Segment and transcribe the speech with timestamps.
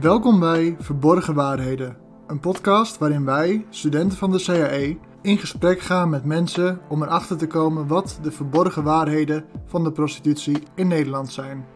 [0.00, 6.10] Welkom bij Verborgen Waarheden, een podcast waarin wij, studenten van de CAE, in gesprek gaan
[6.10, 11.32] met mensen om erachter te komen wat de verborgen waarheden van de prostitutie in Nederland
[11.32, 11.66] zijn.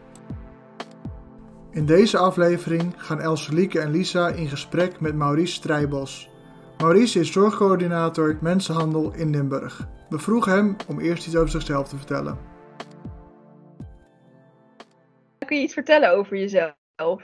[1.71, 6.29] In deze aflevering gaan Elselieke en Lisa in gesprek met Maurice Strijbos.
[6.77, 9.87] Maurice is zorgcoördinator mensenhandel in Limburg.
[10.09, 12.37] We vroegen hem om eerst iets over zichzelf te vertellen.
[15.45, 16.80] Kun je iets vertellen over jezelf?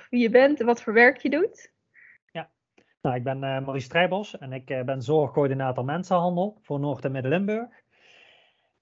[0.09, 1.71] Wie je bent en wat voor werk je doet?
[2.31, 2.49] Ja,
[3.01, 7.11] nou, ik ben uh, Maurice Strijbos en ik uh, ben zorgcoördinator mensenhandel voor Noord- en
[7.11, 7.67] Midden-Limburg.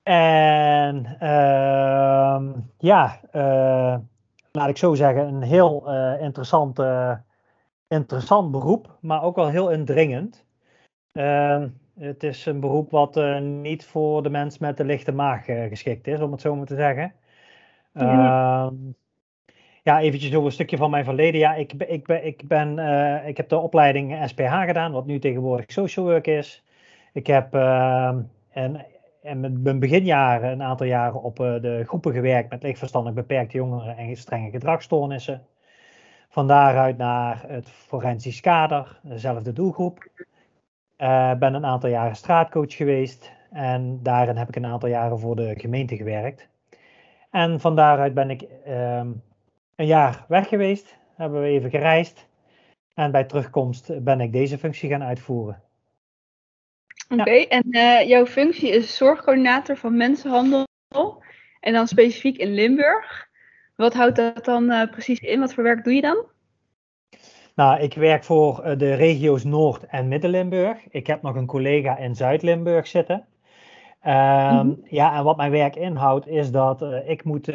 [0.04, 3.98] En uh, ja, uh,
[4.52, 5.90] laat ik zo zeggen, een heel
[6.20, 6.80] interessant,
[7.88, 10.46] interessant beroep, maar ook wel heel indringend.
[11.12, 16.08] Ehm, het is een beroep wat niet voor de mens met de lichte maag geschikt
[16.08, 17.14] is, om het zo maar te zeggen.
[17.94, 18.72] Ja.
[19.86, 21.40] Ja, eventjes over een stukje van mijn verleden.
[21.40, 25.72] Ja, ik, ik, ik, ben, uh, ik heb de opleiding SPH gedaan, wat nu tegenwoordig
[25.72, 26.64] social work is.
[27.14, 28.08] Ik heb uh,
[28.50, 28.86] en,
[29.22, 33.58] en met mijn beginjaren een aantal jaren op uh, de groepen gewerkt met lichtverstandig beperkte
[33.58, 35.46] jongeren en strenge gedragsstoornissen.
[36.30, 40.08] Van daaruit naar het forensisch kader, dezelfde doelgroep.
[41.40, 45.54] ben een aantal jaren straatcoach geweest en daarin heb ik een aantal jaren voor de
[45.58, 46.50] gemeente gewerkt.
[47.32, 49.08] En van daaruit ben ik ehm,
[49.76, 52.28] een jaar weg geweest, hebben we even gereisd.
[52.94, 55.62] En bij terugkomst ben ik deze functie gaan uitvoeren.
[57.10, 57.48] Oké, ja.
[57.48, 60.66] en uh, jouw functie is zorgcoördinator van mensenhandel.
[61.60, 63.28] En dan specifiek in Limburg.
[63.76, 65.40] Wat houdt dat dan uh, precies in?
[65.40, 66.26] Wat voor werk doe je dan?
[67.56, 70.78] Nou, ik werk voor uh, de regio's Noord- en Midden-Limburg.
[70.90, 73.26] Ik heb nog een collega in Zuid-Limburg zitten.
[74.06, 74.82] Um, mm -hmm.
[74.90, 77.48] Ja, en wat mijn werk inhoudt is dat ik moet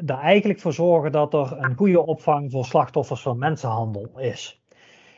[0.00, 4.60] ehm, er eigenlijk voor zorgen dat er een goede opvang voor slachtoffers van mensenhandel is.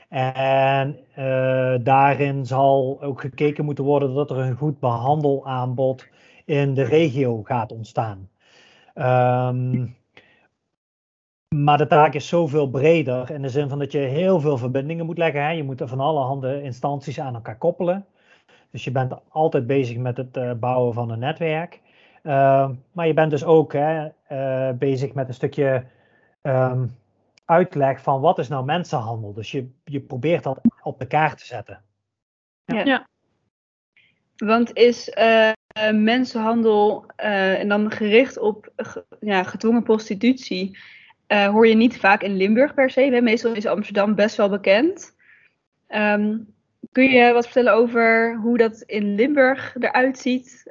[0.08, 6.06] En uh, daarin zal ook gekeken moeten worden dat er een goed behandelaanbod
[6.44, 8.28] in de regio gaat ontstaan.
[8.94, 9.96] Um,
[11.52, 15.06] maar de taak is zoveel breder in de zin van dat je heel veel verbindingen
[15.06, 15.42] moet leggen.
[15.42, 15.50] Hè.
[15.50, 18.06] Je moet er van alle handen instanties aan elkaar koppelen.
[18.70, 21.80] Dus je bent altijd bezig met het uh, bouwen van een netwerk.
[22.22, 25.84] Uh, maar je bent dus ook hè, uh, bezig met een stukje
[26.42, 26.96] um,
[27.44, 29.32] uitleg van wat is nou mensenhandel.
[29.32, 31.82] Dus je, je probeert dat op de kaart te zetten.
[32.64, 32.84] Ja.
[32.84, 33.08] ja.
[34.36, 35.52] Want is uh,
[35.92, 38.72] mensenhandel en dan gericht op
[39.20, 40.78] ja, gedwongen prostitutie,
[41.26, 43.00] hoor je niet vaak in Limburg per se.
[43.00, 43.20] Hè?
[43.20, 45.16] Meestal is Amsterdam best wel bekend.
[45.88, 46.54] Um,
[46.92, 50.62] kun je wat vertellen over hoe dat in Limburg eruit ziet?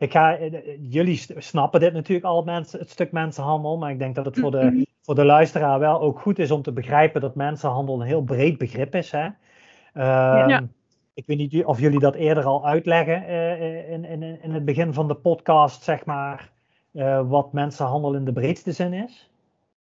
[0.00, 0.38] Ik ga,
[0.80, 4.50] jullie snappen dit natuurlijk al, mensen, het stuk mensenhandel, maar ik denk dat het voor
[4.50, 8.22] de, voor de luisteraar wel ook goed is om te begrijpen dat mensenhandel een heel
[8.22, 9.10] breed begrip is.
[9.10, 9.24] Hè?
[9.24, 10.68] Um, ja.
[11.14, 14.94] Ik weet niet of jullie dat eerder al uitleggen uh, in, in, in het begin
[14.94, 16.50] van de podcast, zeg maar,
[16.92, 19.30] uh, wat mensenhandel in de breedste zin is.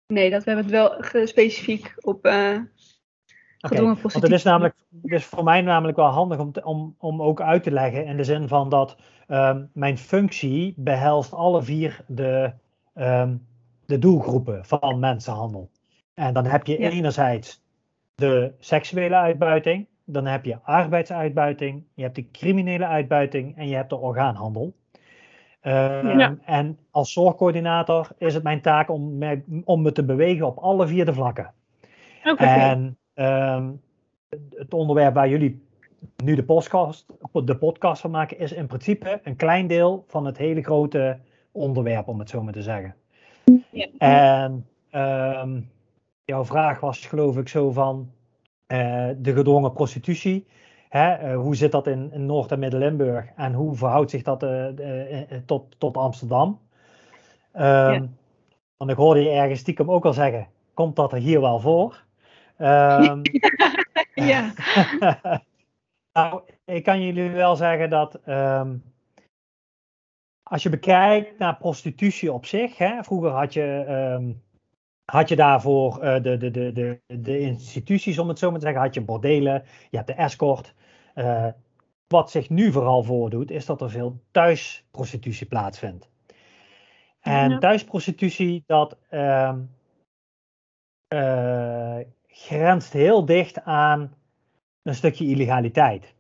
[0.06, 0.74] Nee, dat we hebben het
[1.10, 2.24] wel specifiek op
[3.60, 4.02] gedwongen okay.
[4.02, 7.22] Want het is namelijk, het is voor mij namelijk wel handig om, te, om, om
[7.22, 8.96] ook uit te leggen in de zin van dat
[9.28, 12.52] um, mijn functie behelst alle vier de,
[12.94, 13.46] um,
[13.86, 15.70] de doelgroepen van mensenhandel.
[16.14, 16.88] En dan heb je ja.
[16.88, 17.62] enerzijds
[18.14, 23.90] de seksuele uitbuiting, dan heb je arbeidsuitbuiting, je hebt de criminele uitbuiting en je hebt
[23.90, 24.74] de orgaanhandel.
[25.62, 26.36] Um, ja.
[26.44, 30.86] En als zorgcoördinator is het mijn taak om me, om me te bewegen op alle
[30.86, 31.52] vier de vlakken.
[32.24, 32.70] Okay.
[32.70, 33.80] En um,
[34.56, 35.62] het onderwerp waar jullie
[36.24, 40.36] nu de podcast, de podcast van maken, is in principe een klein deel van het
[40.36, 41.18] hele grote
[41.52, 42.94] onderwerp, om het zo maar te zeggen.
[43.70, 43.88] Ja.
[43.98, 44.66] En
[45.42, 45.70] um,
[46.24, 48.10] jouw vraag was geloof ik zo van
[48.68, 50.46] uh, de gedwongen prostitutie.
[50.88, 54.42] Hè, uh, hoe zit dat in, in Noord- en Midden-Limburg en hoe verhoudt zich dat
[54.42, 54.66] uh,
[55.46, 56.58] tot, tot Amsterdam?
[57.54, 58.08] Um, ja.
[58.76, 62.04] Want ik hoorde je ergens stiekem ook al zeggen, komt dat er hier wel voor?
[62.60, 63.22] Um,
[64.30, 64.52] ja.
[66.12, 68.82] nou, ik kan jullie wel zeggen dat um,
[70.42, 73.84] als je bekijkt naar prostitutie op zich, hè, vroeger had je,
[74.18, 74.42] um,
[75.04, 78.64] had je daarvoor uh, de, de, de, de, de instituties, om het zo maar te
[78.64, 80.74] zeggen, had je bordelen, je hebt de escort.
[81.14, 81.46] Uh,
[82.06, 86.08] wat zich nu vooral voordoet, is dat er veel thuisprostitutie plaatsvindt.
[87.20, 89.56] En thuisprostitutie, dat uh,
[92.40, 94.14] grenst heel dicht aan
[94.82, 96.14] een stukje illegaliteit.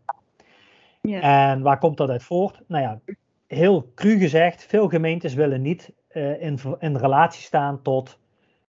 [1.00, 1.20] Ja.
[1.20, 2.60] En waar komt dat uit voort?
[2.66, 3.14] Nou ja,
[3.46, 8.18] heel cru gezegd, veel gemeentes willen niet uh, in, in relatie staan tot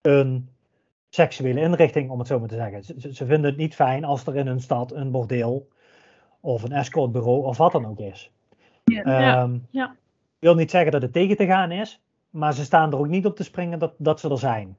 [0.01, 0.50] een
[1.10, 2.84] seksuele inrichting, om het zo maar te zeggen.
[2.84, 5.68] Ze, ze, vinden het niet fijn als er in een stad een bordeel
[6.39, 8.31] of een escortbureau of wat dan ook is.
[8.84, 9.96] Ja, um, ja.
[10.39, 13.25] Wil niet zeggen dat het tegen te gaan is, maar ze staan er ook niet
[13.25, 14.75] op te springen dat, dat ze er zijn.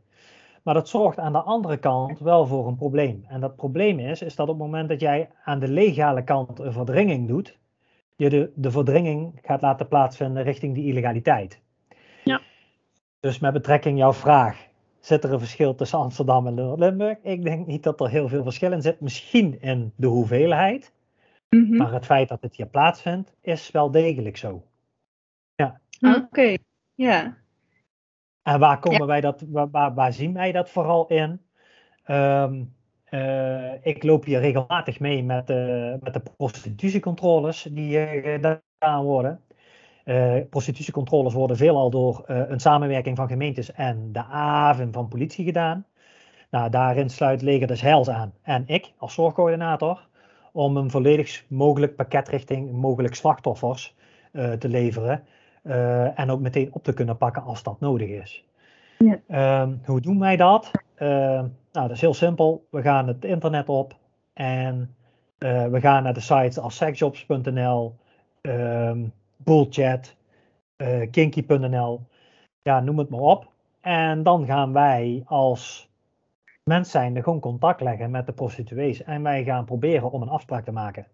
[0.64, 3.24] Maar dat zorgt aan de andere kant wel voor een probleem.
[3.28, 6.58] En dat probleem is, is dat op het moment dat jij aan de legale kant
[6.58, 7.58] een verdringing doet,
[8.16, 11.60] je de, de verdringing gaat laten plaatsvinden richting die illegaliteit.
[12.24, 12.40] Ja.
[13.20, 14.66] Dus met betrekking jouw vraag,
[15.00, 17.18] zit er een verschil tussen Amsterdam en Limburg?
[17.22, 19.00] Ik denk niet dat er heel veel verschil in zit.
[19.00, 20.92] Misschien in de hoeveelheid.
[21.48, 21.76] Mhm.
[21.76, 24.62] Maar het feit dat het hier plaatsvindt, is wel degelijk zo.
[25.54, 25.80] Ja.
[26.00, 26.56] Oké,
[26.94, 27.36] ja.
[28.44, 31.40] En waar, komen wij dat, waar, waar, zien wij dat vooral in?
[32.04, 32.64] Ehm,
[33.04, 39.40] eh, ik loop hier regelmatig mee met, uh, met de prostitutiecontroles die uh, gedaan worden.
[40.50, 45.86] prostitutiecontroles worden veelal door een samenwerking van gemeentes en de AVIN van politie gedaan.
[46.50, 50.08] Nou, daarin sluit Leger des Heils aan en ik als zorgcoördinator
[50.52, 53.94] om een volledig mogelijk pakket richting mogelijk slachtoffers
[54.32, 55.24] te leveren.
[55.64, 58.44] Uh, en ook meteen op te kunnen pakken als dat nodig is.
[58.98, 59.62] Ja.
[59.62, 60.70] Um, hoe doen wij dat?
[60.98, 62.66] Uh, nou, dat is heel simpel.
[62.70, 63.96] We gaan het internet op
[64.32, 64.94] en
[65.38, 67.96] uh, we gaan naar de sites als sexjobs.nl,
[68.42, 70.16] um, Bullchat,
[71.10, 72.00] kinky.nl,
[72.62, 73.52] ja, noem het maar op.
[73.80, 75.90] En dan gaan wij als
[76.62, 80.64] mens zijnde gewoon contact leggen met de prostituees en wij gaan proberen om een afspraak
[80.64, 81.06] te maken.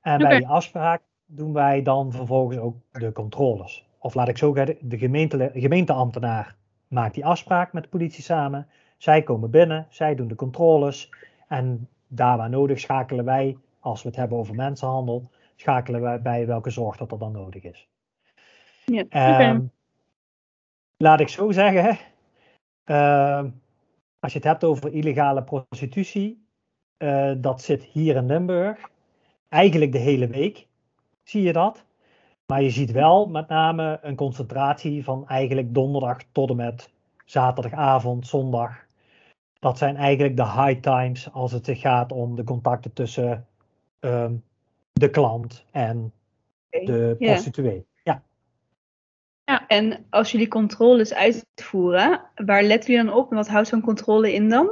[0.00, 0.28] En okay.
[0.28, 1.02] bij die afspraak
[1.34, 3.86] doen wij dan vervolgens ook de controles.
[3.98, 6.56] Of laat ik zo zeggen, de gemeente, gemeenteambtenaar
[6.88, 8.66] maakt die afspraak met de politie samen.
[8.96, 11.10] Zij komen binnen, zij doen de controles.
[11.48, 16.46] En daar waar nodig schakelen wij, als we het hebben over mensenhandel, schakelen wij bij
[16.46, 17.88] welke zorg dat er dan nodig is.
[18.84, 19.50] Ja, okay.
[19.50, 19.70] um,
[20.96, 21.98] laat ik zo zeggen,
[22.84, 23.44] uh,
[24.20, 26.46] als je het hebt over illegale prostitutie,
[26.98, 28.90] uh, dat zit hier in Limburg
[29.48, 30.66] eigenlijk de hele week
[31.32, 31.84] zie je dat.
[32.46, 36.90] Maar je ziet wel met name een concentratie van eigenlijk donderdag tot en met
[37.24, 38.84] zaterdagavond, zondag.
[39.58, 43.46] Dat zijn eigenlijk de high times als het gaat om de contacten tussen
[44.00, 44.44] um,
[44.92, 46.12] de klant en
[46.70, 47.86] de prostituee.
[48.02, 48.22] Ja.
[49.44, 53.80] ja, en als jullie controles uitvoeren, waar letten jullie dan op en wat houdt zo'n
[53.80, 54.70] controle in dan?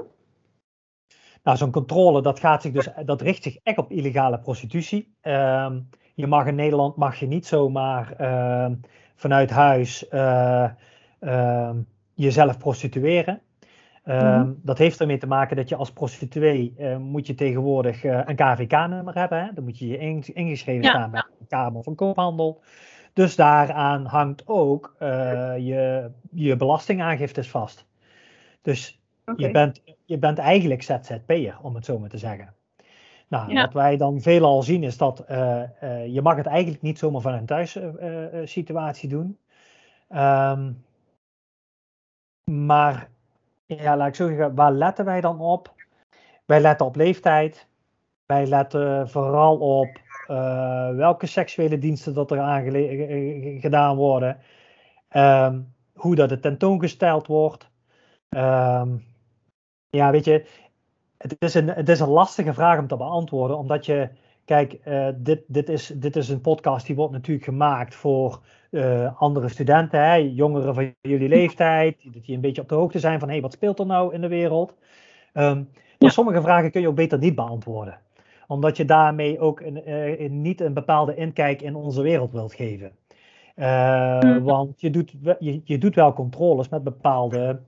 [1.43, 5.15] Nou, zo'n controle dat gaat zich dus, dat richt zich echt op illegale prostitutie.
[5.23, 8.67] Um, je mag in Nederland mag je niet zomaar uh,
[9.15, 10.71] vanuit huis uh,
[11.21, 11.71] uh,
[12.15, 13.41] jezelf prostitueren.
[14.05, 14.61] Mm-hmm.
[14.63, 19.15] Dat heeft ermee te maken dat je als prostituee eh, moet je tegenwoordig een KVK-nummer
[19.15, 19.45] hebben.
[19.45, 19.53] Hè?
[19.55, 19.99] Dan moet je je
[20.35, 22.61] ingeschreven ja, staan bij de Kamer van Koophandel.
[23.13, 24.97] Dus daaraan hangt ook
[25.59, 27.87] je, je belastingaangiftes vast.
[28.63, 29.47] Dus okay.
[29.47, 32.55] je, bent, je bent eigenlijk ZZP'er, om het zo maar te zeggen.
[33.31, 33.63] Nou, Ja.
[33.63, 37.21] wat wij dan veelal zien is dat eh, eh, je mag het eigenlijk niet zomaar
[37.21, 39.39] van een thuissituatie doen.
[40.09, 40.73] Ehm,
[42.51, 43.11] maar
[43.67, 45.75] ja, laat ik zo zeggen, waar letten wij dan op?
[46.45, 47.69] Wij letten op leeftijd.
[48.27, 52.63] Wij letten vooral op eh, welke seksuele diensten dat er
[53.61, 54.39] gedaan worden.
[55.09, 55.61] Ehm,
[55.95, 57.71] hoe dat het tentoongesteld wordt.
[58.29, 58.97] Ehm,
[59.89, 60.47] ja, weet je,
[61.21, 64.09] het is, een, het is een lastige vraag om te beantwoorden, omdat je,
[64.45, 69.21] kijk, eh, dit, dit, is, dit is een podcast die wordt natuurlijk gemaakt voor eh,
[69.21, 73.19] andere studenten, hè, jongeren van jullie leeftijd, dat die een beetje op de hoogte zijn
[73.19, 74.75] van, hé, hey, wat speelt er nou in de wereld?
[75.33, 75.65] Ehm, maar
[75.99, 76.09] Ja.
[76.09, 77.99] sommige vragen kun je ook beter niet beantwoorden,
[78.47, 82.93] omdat je daarmee ook een, eh, niet een bepaalde inkijk in onze wereld wilt geven.
[83.55, 84.43] Mhm.
[84.43, 87.61] Want je doet, je, je doet wel controles met bepaalde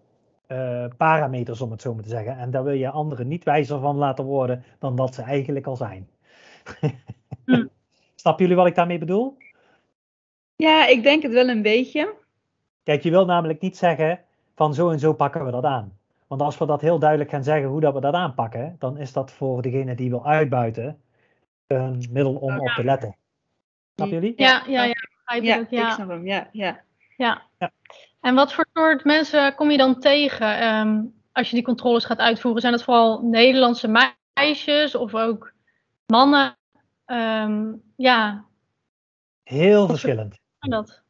[0.53, 2.39] eh, parameters, om het zo maar te zeggen.
[2.39, 5.77] En daar wil je anderen niet wijzer van laten worden dan dat ze eigenlijk al
[5.77, 6.09] zijn.
[7.45, 7.67] Hm.
[8.15, 9.37] Snappen jullie wat ik daarmee bedoel?
[10.57, 12.15] Ja, ik denk het wel een beetje.
[12.83, 14.21] Kijk, je wil namelijk niet zeggen
[14.55, 15.99] van zo en zo pakken we dat aan.
[16.27, 19.13] Want als we dat heel duidelijk gaan zeggen hoe dat we dat aanpakken, dan is
[19.13, 21.01] dat voor degene die wil uitbuiten
[21.67, 23.17] een middel om op te letten.
[23.95, 24.33] Snappen jullie?
[24.37, 24.95] Ja, ja, ja.
[25.25, 25.91] begrijp Ja, ik, ik ja.
[25.91, 26.27] snap hem.
[26.27, 26.81] Ja, ja.
[27.17, 27.43] ja.
[27.59, 27.71] Ja.
[28.23, 31.01] En wat voor soort mensen kom je dan tegen ehm,
[31.33, 32.61] als je die controles gaat uitvoeren?
[32.61, 35.53] Zijn dat vooral Nederlandse meisjes of ook
[36.07, 36.57] mannen?
[37.05, 38.45] Ehm, ja,
[39.43, 40.41] Heel verschillend.
[40.59, 41.03] en dat.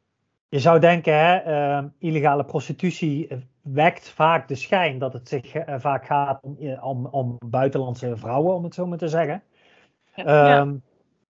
[0.49, 5.53] Je zou denken, hè, ehm, illegale prostitutie eh, wekt vaak de schijn dat het zich
[5.53, 9.43] eh, vaak gaat om, eh, om, om buitenlandse vrouwen, om het zo maar te zeggen.
[10.15, 10.67] Ja.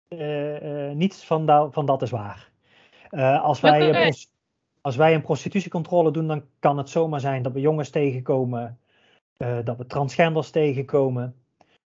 [0.08, 0.92] Ja.
[0.92, 2.50] Niets van, da- van dat is waar.
[3.42, 4.12] Als, wij.
[4.82, 8.78] Als wij een prostitutiecontrole doen, dan kan het zomaar zijn dat we jongens tegenkomen,
[9.36, 11.34] eh, dat we transgenders tegenkomen,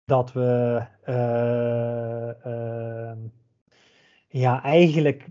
[0.05, 3.17] dat we eh, ehm,
[4.27, 5.29] ja, eigenlijk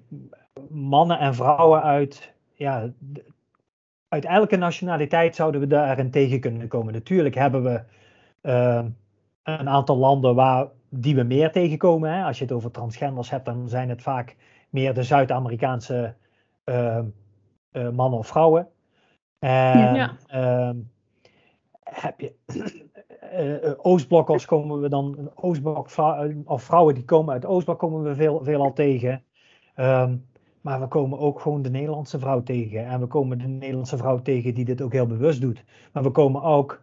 [0.68, 2.92] mannen en vrouwen uit, ja,
[4.08, 6.92] uit elke nationaliteit zouden we daarin tegen kunnen komen.
[6.92, 7.82] Natuurlijk hebben we
[9.42, 12.12] een aantal landen waar, die we meer tegenkomen.
[12.12, 12.24] Hè.
[12.24, 14.36] Als je het over transgenders hebt, dan zijn het vaak
[14.70, 16.14] meer de Zuid-Amerikaanse
[17.72, 18.68] eh, mannen of vrouwen.
[19.38, 20.16] En, Ja.
[20.26, 20.76] ehm,
[21.82, 22.32] heb je
[23.20, 28.02] eh, eh, Oostblokkers komen we dan, Oostblok vrou- of vrouwen die komen uit Oostblok komen
[28.02, 29.24] we veel, veelal tegen.
[29.74, 30.16] Ehm,
[30.60, 32.86] maar we komen ook gewoon de Nederlandse vrouw tegen.
[32.86, 35.64] En we komen de Nederlandse vrouw tegen die dit ook heel bewust doet.
[35.92, 36.82] Maar we komen ook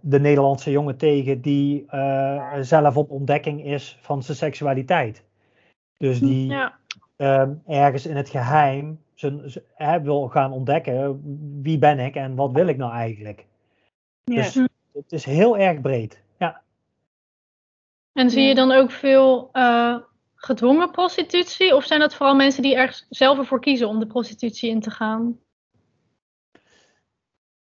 [0.00, 1.86] de Nederlandse jongen tegen die
[2.60, 5.24] zelf op ontdekking is van zijn seksualiteit.
[5.96, 6.79] Dus die Ja.
[7.20, 11.20] Ehm, ergens in het geheim zijn, hè, wil gaan ontdekken
[11.62, 13.46] wie ben ik en wat wil ik nou eigenlijk.
[14.24, 14.34] Ja.
[14.34, 14.54] Dus
[14.92, 16.22] het is heel erg breed.
[16.38, 16.62] Ja,
[18.12, 19.96] En zie je dan ook veel eh,
[20.34, 21.74] gedwongen prostitutie?
[21.76, 24.90] Of zijn dat vooral mensen die er zelf ervoor kiezen om de prostitutie in te
[24.90, 25.38] gaan?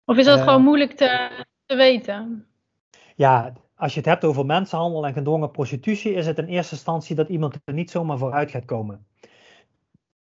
[0.05, 0.43] Of is dat Eh.
[0.43, 1.29] gewoon moeilijk te,
[1.65, 2.47] te weten?
[3.15, 7.15] ja, als je het hebt over mensenhandel en gedwongen prostitutie, is het in eerste instantie
[7.15, 9.05] dat iemand er niet zomaar vooruit gaat komen.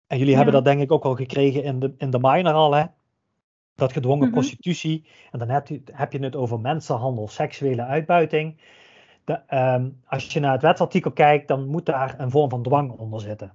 [0.09, 0.37] En jullie Ja.
[0.37, 2.85] hebben dat denk ik ook al gekregen in de, in de minor al, hè?
[3.75, 4.33] Dat gedwongen Mhm.
[4.33, 8.57] prostitutie, en dan heb je, heb je het over mensenhandel, seksuele uitbuiting.
[9.25, 12.91] De, ehm, als je naar het wetsartikel kijkt, dan moet daar een vorm van dwang
[12.91, 13.53] onder zitten.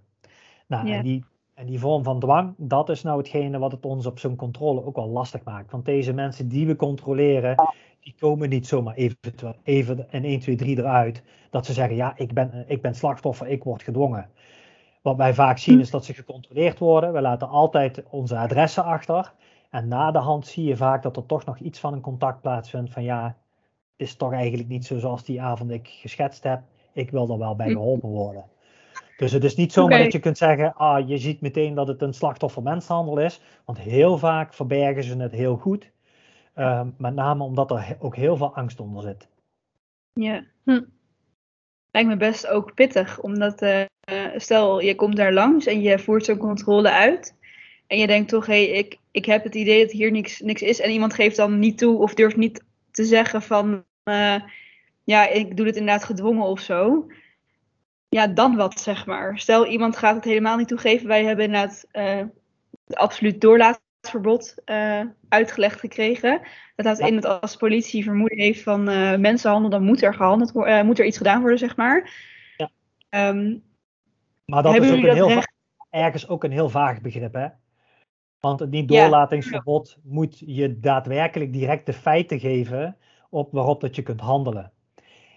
[0.67, 0.95] Nou, Ja.
[0.95, 4.19] en, die, en die vorm van dwang, dat is nou hetgene wat het ons op
[4.19, 5.72] zo'n controle ook wel lastig maakt.
[5.72, 7.55] Want deze mensen die we controleren,
[8.00, 9.17] die komen niet zomaar even,
[9.63, 11.24] even in 1, 2, 3 eruit.
[11.50, 14.29] Dat ze zeggen, ja, ik ben, ik ben slachtoffer, ik word gedwongen.
[15.03, 17.13] Wat wij vaak zien is dat ze gecontroleerd worden.
[17.13, 19.33] We laten altijd onze adressen achter.
[19.69, 22.41] En na de hand zie je vaak dat er toch nog iets van een contact
[22.41, 22.91] plaatsvindt.
[22.91, 26.62] Van ja, het is toch eigenlijk niet zo zoals die avond ik geschetst heb.
[26.93, 28.43] Ik wil er wel bij geholpen worden.
[29.17, 32.01] Dus het is niet zomaar dat je kunt zeggen, ah, je ziet meteen dat het
[32.01, 33.41] een slachtoffer mensenhandel is.
[33.65, 35.91] Want heel vaak verbergen ze het heel goed.
[36.53, 39.27] Ehm, met name omdat er ook heel veel angst onder zit.
[40.13, 40.43] Ja.
[40.63, 40.81] Hm.
[41.94, 43.84] Lijkt me best ook pittig, omdat eh,
[44.36, 47.36] stel je komt daar langs en je voert zo'n controle uit.
[47.88, 50.62] En je denkt toch, hé, hey, ik, ik heb het idee dat hier niks, niks
[50.62, 50.80] is.
[50.80, 54.42] En iemand geeft dan niet toe of durft niet te zeggen van, eh,
[55.04, 57.08] ja, ik doe dit inderdaad gedwongen of zo.
[58.10, 59.40] Ja, dan wat, zeg maar.
[59.40, 61.08] Stel, iemand gaat het helemaal niet toegeven.
[61.08, 63.42] Wij hebben inderdaad het absoluut
[64.03, 66.41] doorlaatverbod eh, uitgelegd gekregen.
[66.75, 67.07] Dat houdt Ja.
[67.07, 71.00] in dat als politie vermoeden heeft van eh, mensenhandel, dan moet er gehandeld worden, moet
[71.00, 72.12] er iets gedaan worden, zeg maar.
[72.57, 72.69] Ja.
[73.10, 73.57] Ehm,
[74.45, 75.53] Maar dat is ook een heel, recht?
[75.89, 77.48] ergens ook een heel vaag begrip, hè?
[78.39, 79.01] Want het niet Ja.
[79.01, 82.98] doorlatingsverbod moet je daadwerkelijk direct de feiten geven
[83.29, 84.72] op waarop dat je kunt handelen.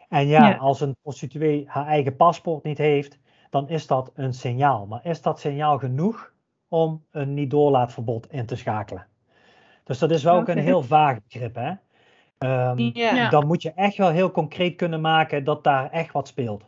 [0.09, 0.57] En ja, Ja.
[0.57, 3.19] als een prostituee haar eigen paspoort niet heeft,
[3.51, 4.87] dan is dat een signaal.
[4.87, 6.33] Maar is dat signaal genoeg
[6.69, 9.07] om een niet doorlaatverbod in te schakelen?
[9.85, 11.73] Dus dat is wel ook een heel vaag begrip, hè?
[12.39, 12.77] Ehm.
[13.31, 16.65] Dan moet je echt wel heel concreet kunnen maken dat daar echt wat speelt.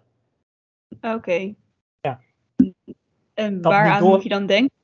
[1.01, 1.55] oké.
[2.01, 2.21] Ja.
[3.35, 4.77] En Dat waaraan door- moet je dan denken?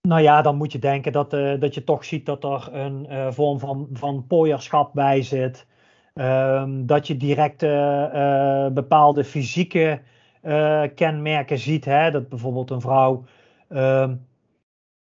[0.00, 3.06] Nou ja, dan moet je denken dat, eh, dat je toch ziet dat er een
[3.06, 5.66] eh, vorm van, van pooierschap bij zit.
[6.14, 10.00] Ehm, dat je direct eh, eh, bepaalde fysieke
[10.42, 11.84] eh, kenmerken ziet.
[11.84, 12.10] Hè?
[12.10, 13.24] Dat bijvoorbeeld een vrouw
[13.68, 14.14] ehm,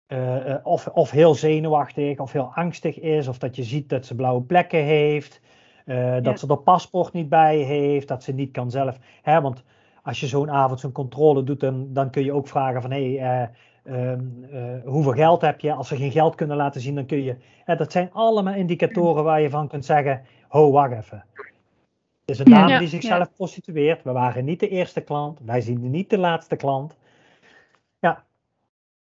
[0.06, 3.28] eh, eh, of, of heel zenuwachtig of heel angstig is.
[3.28, 5.40] Of dat je ziet dat ze blauwe plekken heeft.
[5.84, 6.36] eh, dat Ja.
[6.36, 8.08] ze er paspoort niet bij heeft.
[8.08, 8.98] Dat ze niet kan zelf.
[9.22, 9.40] Hè?
[9.40, 9.62] Want
[10.02, 13.16] als je zo'n avond zo'n controle doet, dan, dan kun je ook vragen van hé,
[13.16, 13.48] hey, eh,
[13.86, 15.72] Ehm, eh, hoeveel geld heb je?
[15.72, 17.36] Als ze geen geld kunnen laten zien, dan kun je.
[17.64, 21.24] Hè, dat zijn allemaal indicatoren waar je van kunt zeggen: ho, wacht even.
[22.24, 24.02] Het is een dame ja, die zichzelf prostitueert.
[24.02, 25.40] We waren niet de eerste klant.
[25.44, 26.96] Wij zien niet de laatste klant.
[27.98, 28.24] Ja.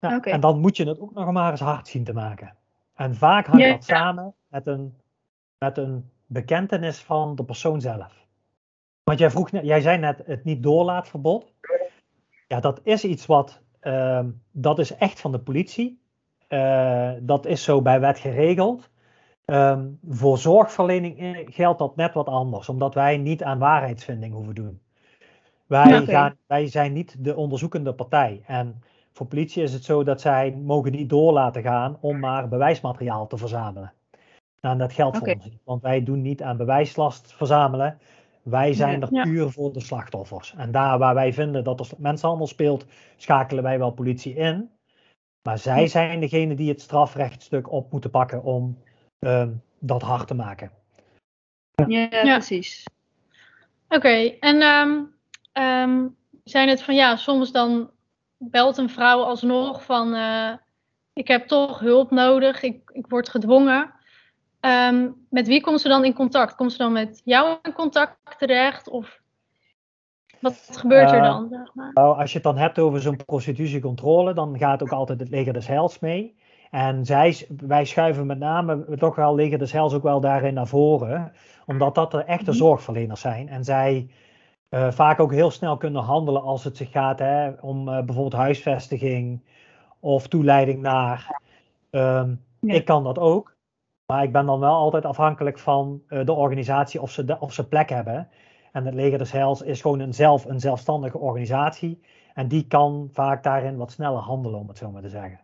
[0.08, 0.20] Ja.
[0.20, 2.56] En dan moet je het ook nog maar eens hard zien te maken.
[2.94, 3.72] En vaak hangt Ja.
[3.72, 4.94] dat samen met een,
[5.58, 8.26] met een bekentenis van de persoon zelf.
[9.04, 11.52] Want jij vroeg jij zei net het niet doorlaatverbod.
[12.48, 16.00] Ja, dat is iets wat, ehm, dat is echt van de politie.
[16.48, 18.90] Eh, dat is zo bij wet geregeld.
[19.44, 24.80] Ehm, voor zorgverlening geldt dat net wat anders, omdat wij niet aan waarheidsvinding hoeven doen.
[25.66, 28.42] Wij, gaan, wij zijn niet de onderzoekende partij.
[28.46, 28.82] En
[29.12, 33.26] voor politie is het zo dat zij mogen niet door laten gaan om maar bewijsmateriaal
[33.26, 33.92] te verzamelen.
[34.60, 37.98] Nou, en dat geldt voor ons want wij doen niet aan bewijslast verzamelen.
[38.42, 39.22] Wij zijn er Ja.
[39.22, 40.54] puur voor de slachtoffers.
[40.56, 44.70] En daar waar wij vinden dat er mensenhandel speelt, schakelen wij wel politie in.
[45.42, 48.78] Maar zij zijn degene die het strafrechtstuk op moeten pakken om
[49.18, 50.70] ehm, dat hard te maken.
[51.86, 52.36] Ja, Ja.
[52.36, 52.84] precies.
[53.88, 55.00] Oké, en ehm
[55.52, 56.08] ehm,
[56.44, 57.90] zijn het van ja, soms dan
[58.50, 60.52] belt een vrouw alsnog van eh,
[61.12, 63.92] ik heb toch hulp nodig, ik, ik word gedwongen.
[64.60, 66.54] Ehm, met wie komt ze dan in contact?
[66.54, 68.88] Komt ze dan met jou in contact terecht?
[68.88, 69.20] Of
[70.40, 71.48] wat gebeurt er Eh, dan?
[71.48, 71.90] Zeg maar?
[71.94, 75.52] Nou, als je het dan hebt over zo'n prostitutiecontrole, dan gaat ook altijd het leger
[75.52, 76.36] des heils mee.
[76.70, 80.66] En zij, wij schuiven met name toch wel leger des heils ook wel daarin naar
[80.66, 81.32] voren,
[81.66, 82.58] omdat dat de echte Mhm.
[82.58, 83.48] zorgverleners zijn.
[83.48, 84.08] En zij
[84.72, 88.32] eh, vaak ook heel snel kunnen handelen als het zich gaat hè, om eh, bijvoorbeeld
[88.32, 89.42] huisvestiging
[90.00, 91.40] of toeleiding naar.
[91.90, 92.74] Ehm, Ja.
[92.74, 93.56] Ik kan dat ook,
[94.06, 97.52] maar ik ben dan wel altijd afhankelijk van eh, de organisatie of ze, de, of
[97.52, 98.28] ze plek hebben.
[98.72, 102.00] En het leger des heils is gewoon een, zelf, een zelfstandige organisatie.
[102.34, 105.40] En die kan vaak daarin wat sneller handelen, om het zo maar te zeggen.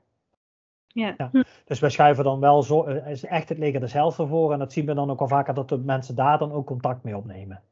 [0.87, 1.31] Ja.
[1.65, 4.53] Dus wij schuiven dan wel zo, is echt het leger des heils ervoor.
[4.53, 7.03] En dat zien we dan ook wel vaker dat de mensen daar dan ook contact
[7.03, 7.63] mee opnemen.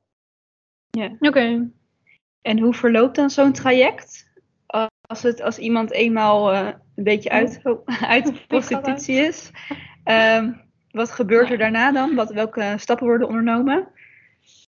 [1.20, 1.70] Oké,
[2.42, 4.24] En hoe verloopt dan zo'n traject?
[5.08, 9.50] Als, het, als iemand eenmaal eh, een beetje uit, oh, uit de prostitutie is.
[10.04, 10.52] Ehm,
[10.90, 12.14] wat gebeurt er daarna dan?
[12.14, 13.88] Wat, welke stappen worden ondernomen?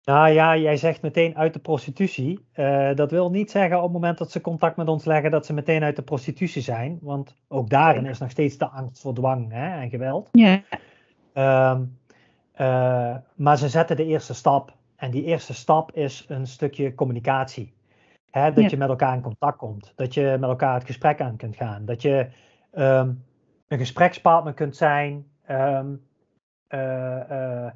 [0.06, 2.46] Nou ja, jij zegt meteen uit de prostitutie.
[2.52, 5.46] Eh, dat wil niet zeggen op het moment dat ze contact met ons leggen dat
[5.46, 6.98] ze meteen uit de prostitutie zijn.
[7.02, 10.28] Want ook daarin is nog steeds de angst voor dwang hè, en geweld.
[10.32, 10.62] Ja.
[11.32, 11.82] Ehm,
[12.52, 14.75] eh, maar ze zetten de eerste stap.
[14.96, 17.74] En die eerste stap is een stukje communicatie.
[18.30, 18.68] Dat Ja.
[18.70, 19.92] je met elkaar in contact komt.
[19.96, 21.84] Dat je met elkaar het gesprek aan kunt gaan.
[21.84, 22.26] Dat je
[22.70, 23.12] ehm,
[23.68, 25.26] een gesprekspartner kunt zijn.
[25.46, 25.94] ehm,
[26.66, 27.30] eh,
[27.66, 27.72] eh,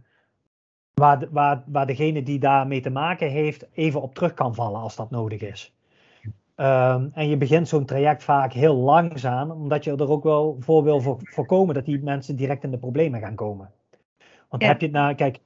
[0.95, 4.81] waar, de- waar, waar degene die daarmee te maken heeft even op terug kan vallen
[4.81, 5.75] als dat nodig is.
[6.55, 10.83] Ehm, en je begint zo'n traject vaak heel langzaam, omdat je er ook wel voor
[10.83, 13.71] wil voor- voorkomen dat die mensen direct in de problemen gaan komen.
[14.49, 14.69] Want Ja.
[14.69, 15.41] heb je het nou, kijk,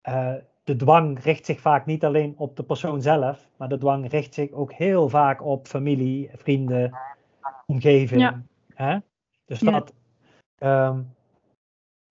[0.00, 0.34] eh,
[0.68, 4.34] de dwang richt zich vaak niet alleen op de persoon zelf, maar de dwang richt
[4.34, 6.98] zich ook heel vaak op familie, vrienden,
[7.66, 8.20] omgeving.
[8.20, 8.42] Ja.
[8.74, 8.98] Hè?
[9.44, 9.70] Dus Ja.
[9.70, 9.92] dat,
[10.58, 11.00] ehm,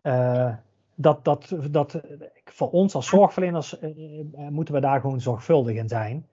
[0.02, 0.54] eh,
[0.96, 2.02] dat, dat, dat,
[2.46, 6.28] voor ons als zorgverleners eh, eh, moeten we daar gewoon zorgvuldig in zijn.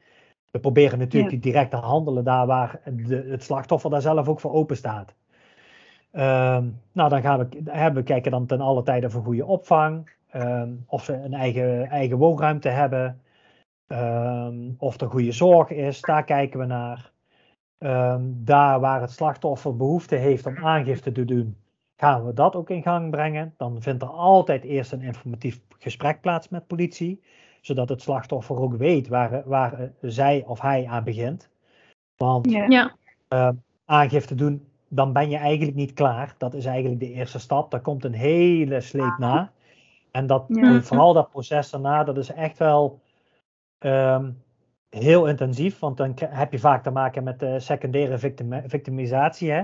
[0.51, 1.41] We proberen natuurlijk Ja.
[1.41, 5.15] direct te handelen daar waar de, het slachtoffer daar zelf ook voor open staat.
[6.11, 10.11] Ehm, nou, dan gaan we, hebben we kijken dan ten alle tijde voor goede opvang.
[10.35, 13.19] Ehm, of ze een eigen, eigen woonruimte hebben.
[13.87, 17.13] ehm, of er goede zorg is, daar kijken we naar.
[17.79, 21.57] Ehm, daar waar het slachtoffer behoefte heeft om aangifte te doen,
[21.97, 23.55] gaan we dat ook in gang brengen.
[23.57, 27.23] Dan vindt er altijd eerst een informatief gesprek plaats met politie,
[27.61, 31.51] zodat het slachtoffer ook weet waar, waar eh, zij of hij aan begint.
[32.17, 32.67] Want Ja.
[33.29, 36.35] ja, aangifte doen, dan ben je eigenlijk niet klaar.
[36.39, 37.71] Dat is eigenlijk de eerste stap.
[37.71, 39.53] Daar komt een hele sleep na.
[40.15, 40.81] En dat, Ja.
[40.83, 43.01] vooral dat proces daarna, dat is echt wel
[43.79, 44.31] ehm,
[44.89, 45.79] heel intensief.
[45.79, 49.51] Want dan heb je vaak te maken met secundaire victim, victimisatie.
[49.51, 49.63] Hè?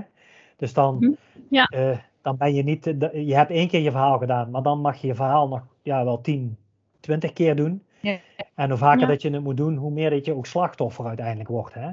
[0.57, 1.11] Dus dan, Mhm.
[1.49, 1.65] Ja.
[1.65, 4.97] eh, dan ben je niet, je hebt één keer je verhaal gedaan, maar dan mag
[5.01, 6.57] je je verhaal nog ja, wel 10,
[6.99, 7.83] 20 keer doen.
[7.99, 8.17] Ja.
[8.55, 11.49] En hoe vaker dat je het moet doen, hoe meer dat je ook slachtoffer uiteindelijk
[11.49, 11.73] wordt.
[11.73, 11.91] Hè?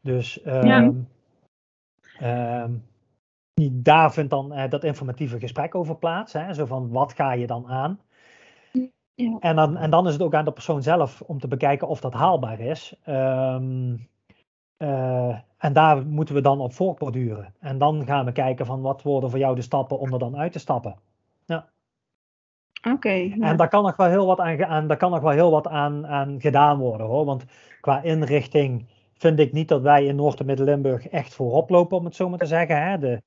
[0.00, 0.50] Dus Ja.
[0.60, 0.92] ehm,
[2.18, 2.72] ehm,
[3.72, 6.32] daar vindt dan eh, dat informatieve gesprek over plaats.
[6.32, 6.54] Hè?
[6.54, 8.00] Zo van wat ga je dan aan?
[9.14, 9.38] Ja.
[9.40, 12.00] En, dan, en dan is het ook aan de persoon zelf om te bekijken of
[12.00, 12.94] dat haalbaar is.
[13.04, 13.96] Ehm,
[14.76, 17.54] eh, en daar moeten we dan op voortborduren.
[17.60, 20.36] En dan gaan we kijken van wat worden voor jou de stappen om er dan
[20.36, 20.96] uit te stappen.
[22.88, 23.10] Oké.
[23.10, 23.36] ja.
[23.40, 25.68] En daar kan nog wel heel wat aan, aan, daar kan nog wel heel wat
[25.68, 27.24] aan, aan gedaan worden hoor.
[27.24, 27.44] Want
[27.80, 32.04] qua inrichting vind ik niet dat wij in Noord- en Midden-Limburg echt voorop lopen, om
[32.04, 32.82] het zo maar te zeggen.
[32.82, 32.98] Hè.
[32.98, 33.22] De,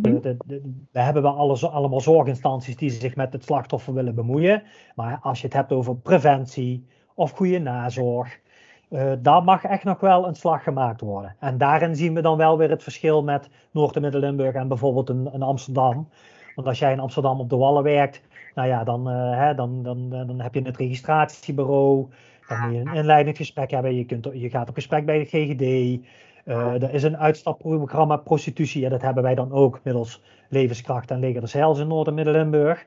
[0.00, 4.62] de, de, de- we hebben wel allemaal zorginstanties die zich met het slachtoffer willen bemoeien.
[4.94, 8.40] Maar als je het hebt over preventie of goede nazorg,
[8.88, 11.36] eh daar mag echt nog wel een slag gemaakt worden.
[11.40, 15.08] En daarin zien we dan wel weer het verschil met Noord- en Midden-Limburg en bijvoorbeeld
[15.08, 16.08] een, een Amsterdam.
[16.54, 18.22] Want als jij in Amsterdam op de Wallen werkt,
[18.54, 22.06] nou ja, dan, eh, hè, dan, dan, dan heb je het registratiebureau.
[22.48, 23.94] Dan moet je een inleidend gesprek hebben.
[23.94, 26.04] Je, kunt, je gaat op gesprek bij de GGD.
[26.46, 28.80] Eh, er is een uitstapprogramma prostitutie.
[28.80, 32.14] Ja, dat hebben wij dan ook middels Levenskracht en Leger des Heils in Noord- en
[32.14, 32.86] Midden-Limburg.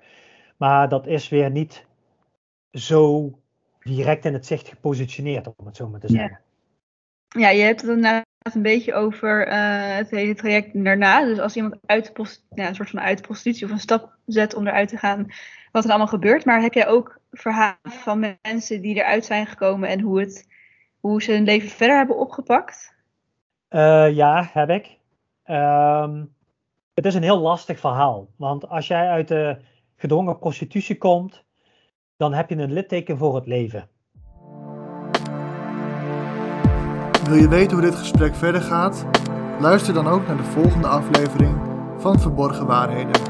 [0.57, 1.85] Maar dat is weer niet
[2.71, 3.31] zo
[3.79, 6.19] direct in het zicht gepositioneerd, om het zo maar te Ja.
[6.19, 6.39] zeggen.
[7.27, 11.25] Ja, je hebt het inderdaad een beetje over eh, het hele traject daarna.
[11.25, 14.15] Dus als iemand uit de ja, een soort van uit de prostitutie of een stap
[14.25, 15.27] zet om eruit te gaan,
[15.71, 16.45] wat er allemaal gebeurt.
[16.45, 20.47] Maar heb jij ook verhalen van mensen die eruit zijn gekomen en hoe, het,
[20.99, 22.97] hoe ze hun leven verder hebben opgepakt?
[23.69, 24.97] Uh, ja, heb ik.
[25.45, 26.35] Um,
[26.93, 28.27] het is een heel lastig verhaal.
[28.35, 29.57] Want als jij uit de
[29.95, 31.43] gedwongen prostitutie komt,
[32.17, 33.89] dan heb je een litteken voor het leven.
[37.23, 39.05] Wil je weten hoe dit gesprek verder gaat?
[39.59, 41.57] Luister dan ook naar de volgende aflevering
[41.97, 43.28] van Verborgen Waarheden.